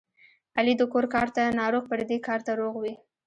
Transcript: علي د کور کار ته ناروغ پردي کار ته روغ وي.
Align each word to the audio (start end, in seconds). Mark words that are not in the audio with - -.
علي 0.57 0.73
د 0.77 0.81
کور 0.93 1.05
کار 1.13 1.27
ته 1.35 1.43
ناروغ 1.59 1.83
پردي 1.89 2.17
کار 2.27 2.39
ته 2.45 2.51
روغ 2.61 2.73
وي. 2.81 2.93